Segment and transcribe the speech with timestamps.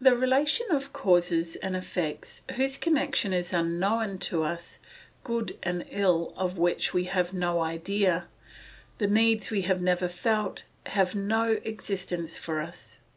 [0.00, 4.78] The relation of causes and effects whose connection is unknown to us,
[5.24, 8.26] good and ill of which we have no idea,
[8.98, 12.98] the needs we have never felt, have no existence for us.